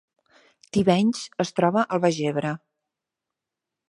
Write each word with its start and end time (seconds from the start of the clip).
Tivenys 0.77 1.19
es 1.45 1.53
troba 1.59 1.83
al 1.97 2.01
Baix 2.07 2.21
Ebre 2.31 2.55